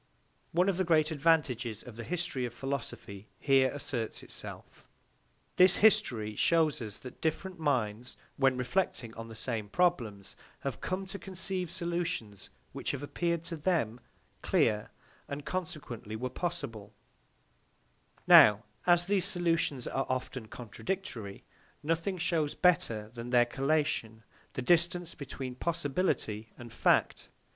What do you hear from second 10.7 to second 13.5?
come to conceive solutions which have appeared